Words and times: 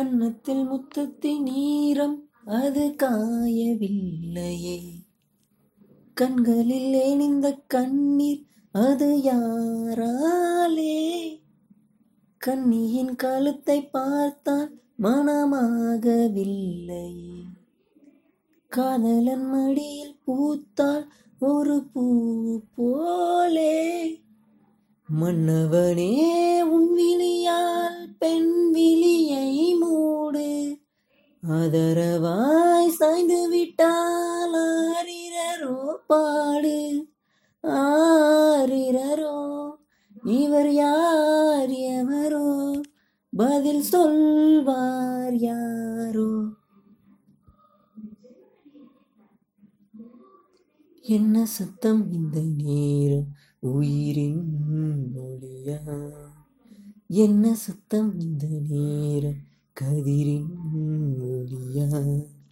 கன்னத்தில் 0.00 0.68
முத்தத்தை 0.68 1.40
நீரம் 1.40 2.28
அது 2.44 2.94
காயவில்லையே. 3.02 4.80
கண்களில் 6.14 6.92
ஏனிந்த 6.92 7.62
கண்ணீர் 7.66 8.46
அது 8.72 9.20
யாராலே? 9.24 11.20
கண்ணியின் 12.36 13.16
கழுத்தை 13.16 13.84
பார்த்தால் 13.84 14.80
மனமாகவில்லையே. 15.02 17.42
காதலன் 18.68 19.44
மடியில் 19.44 20.16
பூத்தால் 20.26 21.06
ஒரு 21.38 21.86
பூ 21.92 22.60
போலே. 22.74 24.20
மன்னவனே 25.20 26.60
உன் 26.60 26.94
விழியால் 26.94 28.14
பெண் 28.18 28.69
ஆதரவாய் 31.46 32.88
சாய்ந்து 32.88 33.48
விட்டால் 33.48 34.54
ஆரிரரோ 34.54 35.94
பாடு. 36.06 37.08
ஆரிரரோ 37.62 39.70
இவர் 40.24 40.72
யார் 40.72 41.70
எவரோ? 41.70 42.80
பதில் 43.36 43.80
சொல்வார் 43.80 45.34
யாரோ? 45.34 46.44
என்ன 51.00 51.44
சத்தம் 51.44 52.12
இந்த 52.12 52.40
நேரம்? 52.56 53.36
உயிரின் 53.60 54.44
மொழியா 55.16 56.10
என்ன 57.06 57.54
சத்தம் 57.54 58.20
இந்த 58.20 58.46
நேரம்? 58.68 59.48
கதிரின் 59.80 60.89
呀 61.74 62.39